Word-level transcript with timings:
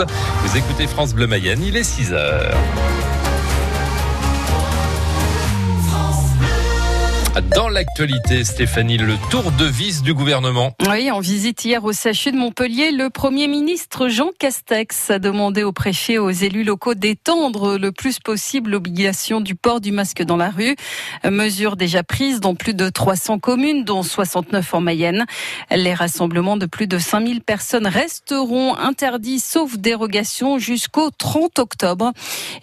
Vous 0.00 0.56
écoutez 0.56 0.86
France 0.86 1.12
Bleu 1.12 1.26
Mayenne, 1.26 1.60
il 1.60 1.76
est 1.76 1.82
6 1.82 2.12
heures. 2.12 2.56
Dans 7.40 7.68
l'actualité, 7.68 8.42
Stéphanie, 8.42 8.96
le 8.96 9.14
tour 9.30 9.52
de 9.52 9.64
vis 9.64 10.02
du 10.02 10.12
gouvernement. 10.12 10.74
Oui, 10.88 11.10
en 11.10 11.20
visite 11.20 11.64
hier 11.64 11.84
au 11.84 11.92
CHU 11.92 12.32
de 12.32 12.36
Montpellier, 12.36 12.90
le 12.90 13.10
Premier 13.10 13.46
ministre 13.46 14.08
Jean 14.08 14.30
Castex 14.36 15.10
a 15.10 15.18
demandé 15.20 15.62
au 15.62 15.70
préfet 15.70 16.14
et 16.14 16.18
aux 16.18 16.30
élus 16.30 16.64
locaux 16.64 16.94
d'étendre 16.94 17.78
le 17.78 17.92
plus 17.92 18.18
possible 18.18 18.70
l'obligation 18.70 19.40
du 19.40 19.54
port 19.54 19.80
du 19.80 19.92
masque 19.92 20.22
dans 20.22 20.36
la 20.36 20.50
rue. 20.50 20.74
Mesure 21.24 21.76
déjà 21.76 22.02
prise 22.02 22.40
dans 22.40 22.56
plus 22.56 22.74
de 22.74 22.88
300 22.88 23.38
communes, 23.38 23.84
dont 23.84 24.02
69 24.02 24.74
en 24.74 24.80
Mayenne. 24.80 25.24
Les 25.70 25.94
rassemblements 25.94 26.56
de 26.56 26.66
plus 26.66 26.88
de 26.88 26.98
5000 26.98 27.42
personnes 27.42 27.86
resteront 27.86 28.74
interdits 28.74 29.38
sauf 29.38 29.76
dérogation 29.76 30.58
jusqu'au 30.58 31.10
30 31.10 31.60
octobre. 31.60 32.12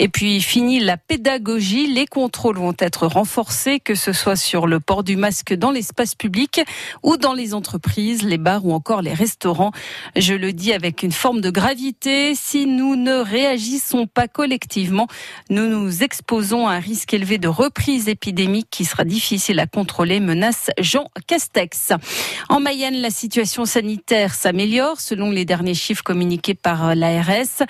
Et 0.00 0.08
puis, 0.08 0.40
fini 0.40 0.80
la 0.80 0.96
pédagogie. 0.96 1.86
Les 1.92 2.06
contrôles 2.06 2.58
vont 2.58 2.74
être 2.78 3.06
renforcés, 3.06 3.78
que 3.78 3.94
ce 3.94 4.12
soit 4.12 4.36
sur 4.36 4.63
le 4.66 4.80
port 4.80 5.04
du 5.04 5.16
masque 5.16 5.54
dans 5.54 5.70
l'espace 5.70 6.14
public 6.14 6.60
ou 7.02 7.16
dans 7.16 7.32
les 7.32 7.54
entreprises, 7.54 8.22
les 8.22 8.38
bars 8.38 8.64
ou 8.64 8.72
encore 8.72 9.02
les 9.02 9.12
restaurants. 9.12 9.72
Je 10.16 10.34
le 10.34 10.52
dis 10.52 10.72
avec 10.72 11.02
une 11.02 11.12
forme 11.12 11.40
de 11.40 11.50
gravité, 11.50 12.34
si 12.34 12.66
nous 12.66 12.96
ne 12.96 13.14
réagissons 13.14 14.06
pas 14.06 14.28
collectivement, 14.28 15.06
nous 15.50 15.68
nous 15.68 16.02
exposons 16.02 16.66
à 16.66 16.74
un 16.74 16.80
risque 16.80 17.14
élevé 17.14 17.38
de 17.38 17.48
reprise 17.48 18.08
épidémique 18.08 18.68
qui 18.70 18.84
sera 18.84 19.04
difficile 19.04 19.58
à 19.60 19.66
contrôler, 19.66 20.20
menace 20.20 20.70
Jean 20.78 21.10
Castex. 21.26 21.92
En 22.48 22.60
Mayenne, 22.60 23.00
la 23.00 23.10
situation 23.10 23.64
sanitaire 23.64 24.34
s'améliore 24.34 25.00
selon 25.00 25.30
les 25.30 25.44
derniers 25.44 25.74
chiffres 25.74 26.02
communiqués 26.02 26.54
par 26.54 26.94
l'ARS. 26.94 27.64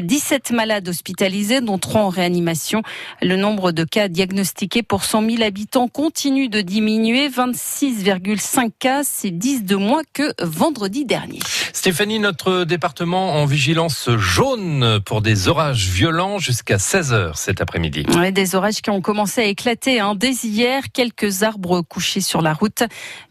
17 0.00 0.52
malades 0.52 0.88
hospitalisés, 0.88 1.60
dont 1.60 1.78
3 1.78 2.02
en 2.02 2.08
réanimation. 2.08 2.82
Le 3.22 3.36
nombre 3.36 3.72
de 3.72 3.84
cas 3.84 4.08
diagnostiqués 4.08 4.82
pour 4.82 5.04
100 5.04 5.28
000 5.30 5.42
habitants 5.42 5.88
continue 5.88 6.39
de 6.48 6.60
diminuer. 6.60 7.28
26,5 7.28 8.70
cas, 8.78 9.02
c'est 9.04 9.30
10 9.30 9.64
de 9.64 9.76
moins 9.76 10.02
que 10.12 10.32
vendredi 10.42 11.04
dernier. 11.04 11.40
Stéphanie, 11.72 12.18
notre 12.18 12.64
département 12.64 13.34
en 13.34 13.46
vigilance 13.46 14.10
jaune 14.16 15.00
pour 15.04 15.22
des 15.22 15.48
orages 15.48 15.88
violents 15.88 16.38
jusqu'à 16.38 16.76
16h 16.76 17.32
cet 17.36 17.60
après-midi. 17.60 18.04
des 18.32 18.54
orages 18.54 18.82
qui 18.82 18.90
ont 18.90 19.00
commencé 19.00 19.40
à 19.40 19.44
éclater 19.44 20.00
hein. 20.00 20.14
dès 20.14 20.32
hier. 20.32 20.84
Quelques 20.92 21.42
arbres 21.42 21.80
couchés 21.82 22.20
sur 22.20 22.42
la 22.42 22.52
route, 22.52 22.82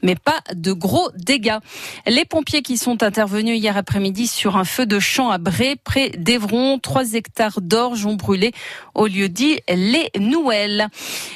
mais 0.02 0.16
pas 0.16 0.40
de 0.54 0.72
gros 0.72 1.10
dégâts. 1.16 1.58
Les 2.08 2.26
pompiers 2.26 2.62
qui 2.62 2.78
sont 2.78 3.04
intervenus 3.04 3.60
hier 3.60 3.78
après-midi 3.78 4.28
sur 4.28 4.58
un 4.58 4.66
feu 4.66 4.86
de 4.86 5.00
champ 5.00 5.30
à 5.30 5.38
Bré, 5.38 5.76
près 5.84 6.10
d'Evron, 6.10 6.80
3 6.80 7.14
hectares 7.14 7.62
d'orge 7.62 8.06
ont 8.06 8.16
brûlé 8.16 8.52
au 8.96 9.08
lieu 9.08 9.30
dit 9.30 9.60
les 9.70 10.10
Nouelles. 10.20 10.88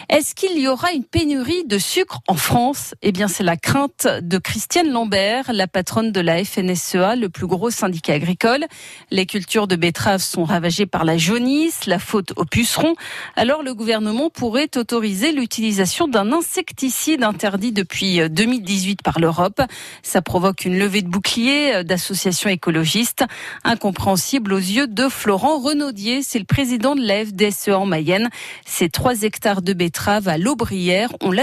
Est-ce 0.10 0.36
qu'il 0.36 0.58
y 0.60 0.68
aura 0.68 0.92
une 0.92 1.04
pénurie 1.04 1.53
de 1.62 1.78
sucre 1.78 2.20
en 2.28 2.36
France 2.36 2.96
Eh 3.02 3.12
bien, 3.12 3.28
c'est 3.28 3.44
la 3.44 3.56
crainte 3.56 4.08
de 4.22 4.38
Christiane 4.38 4.90
Lambert, 4.90 5.54
la 5.54 5.68
patronne 5.68 6.12
de 6.12 6.20
la 6.20 6.44
FNSEA, 6.44 7.16
le 7.16 7.30
plus 7.30 7.46
gros 7.46 7.70
syndicat 7.70 8.14
agricole. 8.14 8.66
Les 9.12 9.26
cultures 9.26 9.68
de 9.68 9.76
betteraves 9.76 10.22
sont 10.22 10.44
ravagées 10.44 10.86
par 10.86 11.06
la 11.06 11.18
jaunisse, 11.18 11.86
la 11.86 12.00
faute 12.00 12.34
aux 12.36 12.46
pucerons. 12.46 12.96
Alors, 13.36 13.62
le 13.62 13.74
gouvernement 13.74 14.30
pourrait 14.30 14.70
autoriser 14.76 15.32
l'utilisation 15.32 16.08
d'un 16.08 16.32
insecticide 16.34 17.24
interdit 17.24 17.72
depuis 17.72 18.28
2018 18.30 19.04
par 19.04 19.20
l'Europe. 19.20 19.62
Ça 20.02 20.22
provoque 20.22 20.66
une 20.66 20.80
levée 20.80 21.04
de 21.04 21.10
boucliers 21.10 21.84
d'associations 21.84 22.50
écologistes, 22.50 23.24
incompréhensible 23.64 24.54
aux 24.54 24.58
yeux 24.58 24.88
de 24.88 25.08
Florent 25.08 25.60
Renaudier. 25.60 26.24
C'est 26.24 26.40
le 26.40 26.46
président 26.46 26.96
de 26.96 27.06
la 27.06 27.26
FDSE 27.26 27.70
en 27.70 27.86
Mayenne. 27.86 28.30
Ces 28.66 28.90
trois 28.90 29.22
hectares 29.22 29.62
de 29.62 29.74
betteraves 29.74 30.28
à 30.28 30.38
l'Aubrière, 30.38 31.10
on 31.22 31.32
l'a 31.32 31.43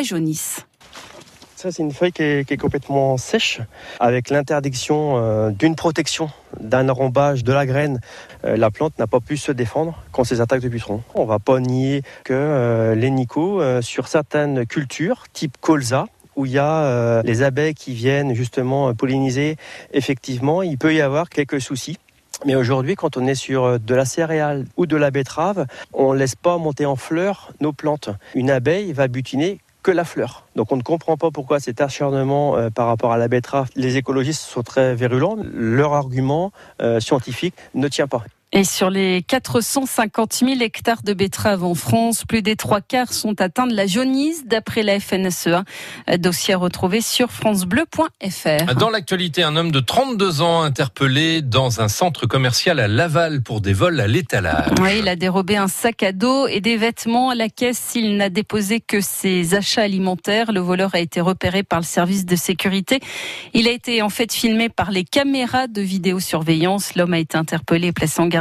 ça, 1.61 1.71
c'est 1.71 1.83
une 1.83 1.93
feuille 1.93 2.13
qui 2.13 2.23
est, 2.23 2.57
complètement 2.57 3.19
sèche, 3.19 3.61
avec 3.99 4.31
l'interdiction 4.31 5.19
euh, 5.19 5.51
d'une 5.51 5.77
protection, 5.77 6.31
d'un 6.59 6.89
enrombage 6.89 7.45
de 7.45 7.53
la 7.53 7.67
graine. 7.67 8.01
Euh, 8.47 8.57
la 8.57 8.71
plante 8.71 8.99
n'a 8.99 9.07
pas 9.07 9.21
pu 9.21 9.37
se 9.37 9.53
défendre 9.53 10.03
contre 10.11 10.31
ces 10.31 10.41
attaques 10.41 10.63
de 10.63 10.71
pucerons. 10.71 11.03
On 11.15 11.25
ne 11.25 11.29
va 11.29 11.39
pas 11.39 11.61
nier 11.61 12.01
que 12.25 12.33
euh, 12.33 12.95
les 12.95 13.11
nicots, 13.11 13.61
sur 13.83 14.09
certaines 14.09 14.65
cultures, 14.65 15.25
type 15.35 15.59
colza, 15.61 16.07
où 16.35 16.47
il 16.47 16.53
y 16.53 16.59
a 16.59 17.21
les 17.25 17.43
abeilles 17.43 17.75
qui 17.75 17.93
viennent 17.93 18.33
justement 18.33 18.95
polliniser, 18.95 19.57
effectivement, 19.93 20.63
il 20.63 20.79
peut 20.79 20.95
y 20.95 21.03
avoir 21.03 21.29
quelques 21.29 21.61
soucis. 21.61 21.99
Mais 22.47 22.55
aujourd'hui, 22.55 22.95
quand 22.95 23.19
on 23.19 23.27
est 23.27 23.35
sur 23.35 23.79
de 23.79 23.95
la 23.95 24.07
céréale 24.07 24.65
ou 24.79 24.87
de 24.87 24.97
la 24.97 25.11
betterave, 25.11 25.67
on 25.93 26.15
ne 26.15 26.19
laisse 26.19 26.37
pas 26.37 26.57
monter 26.57 26.87
en 26.87 26.97
fleurs 26.97 27.53
nos 27.61 27.75
plantes. 27.75 28.09
Une 28.35 28.51
abeille 28.51 28.95
va 28.95 29.09
butiner 29.09 29.61
que 29.83 29.91
la 29.91 30.05
fleur. 30.05 30.47
Donc 30.57 30.73
on 30.73 30.77
ne 30.77 30.83
comprend 30.83 31.17
pas 31.17 31.31
pourquoi 31.31 31.61
cet 31.61 31.81
acharnement 31.81 32.57
euh, 32.57 32.71
par 32.71 32.87
rapport 32.87 33.13
à 33.13 33.19
la 33.19 33.29
betterave. 33.29 33.69
Les 33.77 33.97
écologistes 33.97 34.43
sont 34.43 34.63
très 34.63 34.95
virulents. 34.95 35.37
Leur 35.53 35.95
argument 35.95 36.53
euh, 36.83 37.01
scientifique 37.01 37.55
ne 37.75 37.89
tient 37.89 38.07
pas. 38.07 38.25
Et 38.53 38.65
sur 38.65 38.91
les 38.91 39.23
450 39.23 40.33
000 40.45 40.61
hectares 40.61 41.05
de 41.05 41.13
betteraves 41.13 41.63
en 41.63 41.77
France, 41.77 42.25
plus 42.25 42.43
des 42.43 42.57
trois 42.57 42.81
quarts 42.81 43.13
sont 43.13 43.41
atteints 43.41 43.69
de 43.69 43.77
la 43.77 43.87
jaunisse, 43.87 44.45
d'après 44.45 44.83
la 44.83 44.99
FNSEA. 44.99 45.63
Dossier 46.19 46.57
retrouvé 46.57 47.01
sur 47.01 47.31
francebleu.fr. 47.31 48.75
Dans 48.75 48.91
l'actualité, 48.91 49.45
un 49.45 49.55
homme 49.55 49.71
de 49.71 49.79
32 49.79 50.41
ans 50.41 50.63
interpellé 50.63 51.43
dans 51.43 51.81
un 51.81 51.87
centre 51.87 52.27
commercial 52.27 52.81
à 52.81 52.89
Laval 52.89 53.41
pour 53.41 53.61
des 53.61 53.73
vols 53.73 54.01
à 54.01 54.09
l'étalage. 54.09 54.73
Oui, 54.81 54.99
il 54.99 55.07
a 55.07 55.15
dérobé 55.15 55.57
un 55.57 55.69
sac 55.69 56.03
à 56.03 56.11
dos 56.11 56.49
et 56.49 56.61
des 56.61 56.77
vêtements 56.77 57.31
à 57.31 57.37
la 57.37 57.49
caisse. 57.49 57.93
Il 57.95 58.17
n'a 58.17 58.31
déposé 58.31 58.81
que 58.81 59.01
ses 59.01 59.55
achats 59.55 59.83
alimentaires. 59.83 60.51
Le 60.51 60.59
voleur 60.59 60.97
a 60.97 60.99
été 60.99 61.21
repéré 61.21 61.63
par 61.63 61.79
le 61.79 61.85
service 61.85 62.27
de 62.27 62.35
sécurité. 62.35 62.99
Il 63.55 63.69
a 63.69 63.71
été 63.71 64.03
en 64.03 64.11
fait 64.11 64.33
filmé 64.33 64.69
par 64.71 64.91
les 64.91 65.05
caméras 65.05 65.69
de 65.69 65.83
vidéosurveillance. 65.83 66.97
L'homme 66.97 67.15
a 67.15 67.21
été 67.21 67.39
interpellé 67.39 67.89
et 67.89 67.93
placé 67.93 68.21
en 68.21 68.27
garde 68.27 68.40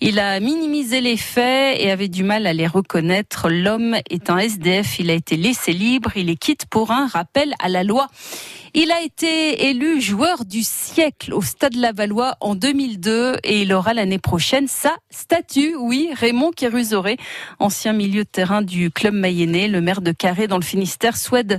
Il 0.00 0.18
a 0.18 0.40
minimisé 0.40 1.00
les 1.00 1.16
faits 1.16 1.80
et 1.80 1.90
avait 1.90 2.08
du 2.08 2.22
mal 2.22 2.46
à 2.46 2.52
les 2.52 2.66
reconnaître. 2.66 3.48
L'homme 3.48 3.96
est 4.10 4.30
un 4.30 4.38
SDF. 4.38 4.98
Il 4.98 5.10
a 5.10 5.14
été 5.14 5.36
laissé 5.36 5.72
libre. 5.72 6.10
Il 6.16 6.30
est 6.30 6.36
quitte 6.36 6.66
pour 6.66 6.90
un 6.90 7.06
rappel 7.06 7.54
à 7.58 7.68
la 7.68 7.84
loi. 7.84 8.08
Il 8.78 8.92
a 8.92 9.00
été 9.00 9.70
élu 9.70 10.02
joueur 10.02 10.44
du 10.44 10.62
siècle 10.62 11.32
au 11.32 11.40
Stade 11.40 11.76
Lavallois 11.76 12.36
en 12.42 12.54
2002 12.54 13.36
et 13.42 13.62
il 13.62 13.72
aura 13.72 13.94
l'année 13.94 14.18
prochaine 14.18 14.68
sa 14.68 14.94
statue. 15.08 15.74
Oui, 15.76 16.10
Raymond 16.12 16.50
Kérusoré, 16.50 17.16
ancien 17.58 17.94
milieu 17.94 18.24
de 18.24 18.28
terrain 18.28 18.60
du 18.60 18.90
club 18.90 19.14
mayennais, 19.14 19.66
le 19.66 19.80
maire 19.80 20.02
de 20.02 20.12
Carré 20.12 20.46
dans 20.46 20.58
le 20.58 20.62
Finistère, 20.62 21.16
souhaite, 21.16 21.58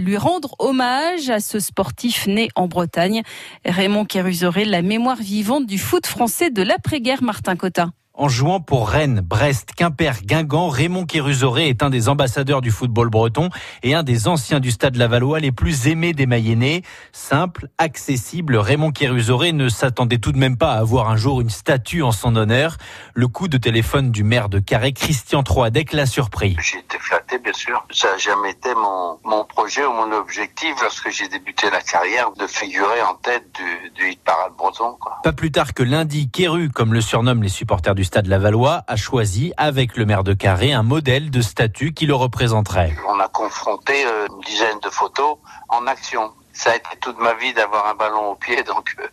lui 0.00 0.18
rendre 0.18 0.54
hommage 0.58 1.30
à 1.30 1.40
ce 1.40 1.60
sportif 1.60 2.26
né 2.26 2.50
en 2.56 2.68
Bretagne. 2.68 3.22
Raymond 3.64 4.04
Kérusoré, 4.04 4.66
la 4.66 4.82
mémoire 4.82 5.16
vivante 5.16 5.64
du 5.64 5.78
foot 5.78 6.06
français 6.06 6.50
de 6.50 6.60
l'après-guerre, 6.60 7.22
Martin 7.22 7.56
Cotta 7.56 7.88
en 8.18 8.28
jouant 8.28 8.60
pour 8.60 8.88
Rennes, 8.88 9.20
Brest, 9.20 9.70
Quimper, 9.76 10.22
Guingamp. 10.24 10.68
Raymond 10.68 11.06
Kérusoré 11.06 11.68
est 11.68 11.84
un 11.84 11.88
des 11.88 12.08
ambassadeurs 12.08 12.60
du 12.60 12.72
football 12.72 13.08
breton 13.08 13.48
et 13.84 13.94
un 13.94 14.02
des 14.02 14.26
anciens 14.26 14.58
du 14.58 14.72
stade 14.72 14.96
Lavallois 14.96 15.38
les 15.38 15.52
plus 15.52 15.86
aimés 15.86 16.12
des 16.12 16.26
Mayennais. 16.26 16.82
Simple, 17.12 17.68
accessible, 17.78 18.56
Raymond 18.56 18.90
Kérusoré 18.90 19.52
ne 19.52 19.68
s'attendait 19.68 20.18
tout 20.18 20.32
de 20.32 20.38
même 20.38 20.56
pas 20.56 20.72
à 20.72 20.78
avoir 20.78 21.08
un 21.08 21.16
jour 21.16 21.40
une 21.40 21.48
statue 21.48 22.02
en 22.02 22.10
son 22.10 22.34
honneur. 22.34 22.76
Le 23.14 23.28
coup 23.28 23.46
de 23.46 23.56
téléphone 23.56 24.10
du 24.10 24.24
maire 24.24 24.48
de 24.48 24.58
Carré, 24.58 24.92
Christian 24.92 25.44
Troadec, 25.44 25.92
l'a 25.92 26.06
surpris. 26.06 26.56
J'ai 26.60 26.80
été 26.80 26.98
flatté, 26.98 27.38
bien 27.38 27.52
sûr. 27.52 27.86
Ça 27.92 28.10
n'a 28.10 28.18
jamais 28.18 28.50
été 28.50 28.74
mon, 28.74 29.20
mon 29.24 29.44
projet 29.44 29.86
ou 29.86 29.92
mon 29.92 30.10
objectif 30.10 30.74
lorsque 30.82 31.08
j'ai 31.10 31.28
débuté 31.28 31.70
la 31.70 31.80
carrière 31.80 32.32
de 32.32 32.48
figurer 32.48 33.00
en 33.02 33.14
tête 33.14 33.44
du, 33.54 33.90
du 33.90 34.10
hit 34.10 34.20
parade 34.24 34.52
breton. 34.58 34.96
Quoi. 34.98 35.18
Pas 35.22 35.32
plus 35.32 35.52
tard 35.52 35.72
que 35.72 35.84
lundi, 35.84 36.28
Kéru, 36.30 36.68
comme 36.68 36.92
le 36.92 37.00
surnomment 37.00 37.44
les 37.44 37.48
supporters 37.48 37.94
du 37.94 38.07
Stade 38.08 38.26
Lavallois 38.26 38.84
a 38.86 38.96
choisi, 38.96 39.52
avec 39.58 39.98
le 39.98 40.06
maire 40.06 40.24
de 40.24 40.32
Carré, 40.32 40.72
un 40.72 40.82
modèle 40.82 41.30
de 41.30 41.42
statue 41.42 41.92
qui 41.92 42.06
le 42.06 42.14
représenterait. 42.14 42.96
On 43.06 43.20
a 43.20 43.28
confronté 43.28 44.06
euh, 44.06 44.26
une 44.30 44.40
dizaine 44.40 44.80
de 44.82 44.88
photos 44.88 45.36
en 45.68 45.86
action. 45.86 46.32
Ça 46.54 46.70
a 46.70 46.76
été 46.76 46.88
toute 47.02 47.18
ma 47.18 47.34
vie 47.34 47.52
d'avoir 47.52 47.86
un 47.86 47.94
ballon 47.94 48.30
au 48.30 48.34
pied, 48.34 48.62
donc 48.66 48.96
euh, 48.98 49.06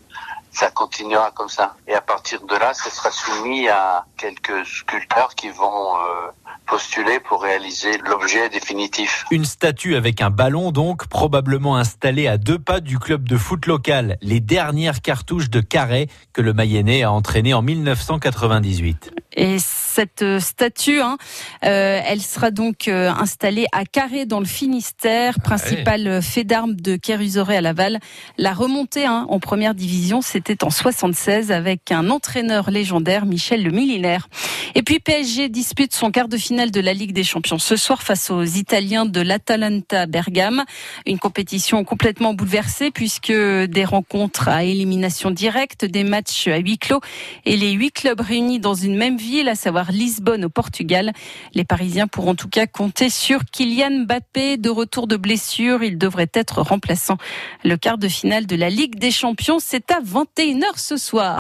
ça 0.50 0.72
continuera 0.72 1.32
comme 1.32 1.50
ça. 1.50 1.76
Et 1.90 1.94
à 1.94 2.00
partir 2.00 2.40
de 2.46 2.56
là, 2.56 2.74
ce 2.74 2.90
sera 2.90 3.12
soumis 3.12 3.68
à 3.68 4.06
quelques 4.16 4.66
sculpteurs 4.66 5.36
qui 5.36 5.50
vont 5.50 5.98
euh, 5.98 6.32
postuler 6.66 7.20
pour 7.20 7.44
réaliser 7.44 7.98
l'objet 8.10 8.50
définitif. 8.50 9.26
Une 9.32 9.46
statue 9.46 9.96
avec 9.96 10.22
un 10.22 10.30
ballon 10.30 10.72
donc, 10.72 11.08
probablement 11.08 11.78
installée 11.78 12.28
à 12.28 12.38
deux 12.38 12.60
pas 12.60 12.80
du 12.80 13.00
club 13.00 13.28
de 13.28 13.38
foot 13.38 13.66
local, 13.66 14.18
les 14.22 14.40
dernières 14.40 15.02
cartouches 15.02 15.50
de 15.50 15.62
carré 15.62 16.08
que 16.34 16.42
le 16.42 16.54
Mayennais 16.54 17.04
a 17.04 17.12
entraîné 17.12 17.54
en 17.54 17.62
1998. 17.62 19.12
Et 19.38 19.58
cette 19.60 20.22
euh, 20.22 20.40
statue, 20.40 21.02
hein, 21.02 21.18
euh, 21.66 22.00
elle 22.06 22.22
sera 22.22 22.52
donc 22.52 22.88
euh, 22.88 23.10
installée 23.10 23.66
à 23.74 23.84
Carré 23.84 24.26
dans 24.26 24.40
le 24.40 24.46
Finistère, 24.46 25.42
principal 25.42 26.22
fait 26.22 26.46
d'armes 26.46 26.76
de 26.76 26.96
Kérusoré 26.96 27.58
à 27.58 27.62
Laval. 27.62 28.00
La 28.38 28.54
remontée 28.54 29.06
hein, 29.06 29.26
en 29.30 29.40
première 29.40 29.76
division, 29.76 30.22
c'était 30.22 30.64
en 30.64 30.70
76 30.70 31.52
avec 31.52 31.92
un 31.92 32.10
entraîneur 32.10 32.72
légendaire, 32.72 33.26
Michel 33.26 33.64
le 33.64 33.72
Millénaire. 33.72 34.30
Et 34.74 34.84
puis 34.84 35.00
PSG 35.00 35.50
dispute 35.50 35.94
son 35.94 36.12
quart 36.12 36.30
de 36.30 36.38
de 36.56 36.80
la 36.80 36.94
Ligue 36.94 37.12
des 37.12 37.26
Champions 37.26 37.60
ce 37.60 37.76
soir 37.76 38.02
face 38.02 38.30
aux 38.32 38.44
Italiens 38.44 39.06
de 39.06 39.20
l'Atalanta 39.20 40.06
Bergame. 40.06 40.64
Une 41.06 41.20
compétition 41.20 41.84
complètement 41.84 42.34
bouleversée 42.34 42.92
puisque 42.92 43.34
des 43.34 43.84
rencontres 43.84 44.48
à 44.48 44.64
élimination 44.64 45.32
directe, 45.32 45.84
des 45.84 46.06
matchs 46.06 46.48
à 46.48 46.58
huis 46.58 46.78
clos 46.78 47.02
et 47.44 47.58
les 47.58 47.74
huit 47.74 47.92
clubs 47.92 48.22
réunis 48.22 48.60
dans 48.60 48.74
une 48.74 48.96
même 48.96 49.18
ville, 49.18 49.50
à 49.50 49.56
savoir 49.56 49.92
Lisbonne 49.92 50.46
au 50.46 50.50
Portugal. 50.50 51.12
Les 51.54 51.66
Parisiens 51.66 52.08
pourront 52.08 52.32
en 52.32 52.36
tout 52.36 52.48
cas 52.48 52.68
compter 52.68 53.10
sur 53.10 53.42
Kylian 53.52 54.06
Mbappé 54.06 54.56
de 54.56 54.70
retour 54.70 55.08
de 55.08 55.18
blessure. 55.18 55.84
Il 55.84 55.98
devrait 55.98 56.32
être 56.34 56.62
remplaçant. 56.62 57.18
Le 57.66 57.76
quart 57.76 57.98
de 57.98 58.08
finale 58.08 58.46
de 58.46 58.56
la 58.56 58.70
Ligue 58.70 58.98
des 58.98 59.12
Champions, 59.12 59.58
c'est 59.60 59.92
à 59.92 60.00
21h 60.00 60.78
ce 60.78 60.96
soir. 60.96 61.34